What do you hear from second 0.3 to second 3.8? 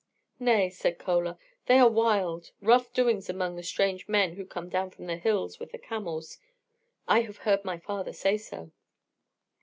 "Nay," said Chola, "there are wild, rough doings among the